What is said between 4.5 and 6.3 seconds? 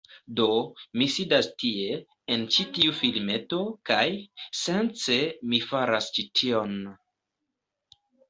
sence mi faras ĉi